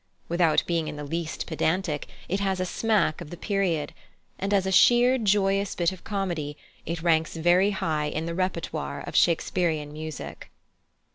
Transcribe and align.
Without 0.27 0.63
being 0.65 0.87
in 0.87 0.95
the 0.95 1.03
least 1.03 1.45
pedantic, 1.45 2.07
it 2.27 2.39
has 2.39 2.59
a 2.59 2.65
smack 2.65 3.21
of 3.21 3.29
the 3.29 3.37
period; 3.37 3.93
and 4.39 4.51
as 4.51 4.65
a 4.65 4.71
sheer, 4.71 5.19
joyous 5.19 5.75
bit 5.75 5.91
of 5.91 6.03
comedy 6.03 6.57
it 6.87 7.03
ranks 7.03 7.35
very 7.35 7.69
high 7.69 8.07
in 8.07 8.25
the 8.25 8.33
repertory 8.33 9.03
of 9.03 9.15
Shakespearian 9.15 9.93
music. 9.93 10.49